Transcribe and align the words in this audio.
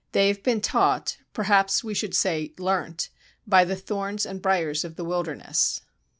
]They 0.13 0.29
have 0.29 0.41
been 0.41 0.61
taught 0.61 1.17
(perhaps 1.31 1.83
we 1.83 1.93
should 1.93 2.15
say 2.15 2.53
learnt) 2.57 3.09
by 3.45 3.63
the 3.65 3.75
thorns 3.75 4.25
and 4.25 4.41
briers 4.41 4.83
of 4.83 4.95
the 4.95 5.05
wilderness. 5.05 5.81